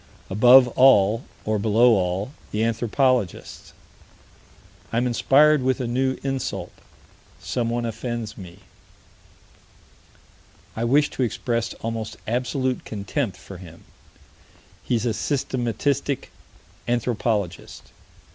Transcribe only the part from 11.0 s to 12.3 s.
to express almost